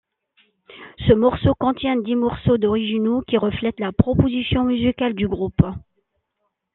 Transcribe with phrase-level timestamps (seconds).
[1.07, 5.61] Ce morceau contient dix morceaux originaux, qui reflètent la proposition musicale du groupe.